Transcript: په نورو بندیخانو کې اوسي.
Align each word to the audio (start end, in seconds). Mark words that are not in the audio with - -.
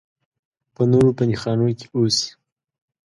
په 0.75 0.81
نورو 0.91 1.09
بندیخانو 1.17 1.67
کې 1.79 1.87
اوسي. 1.95 2.29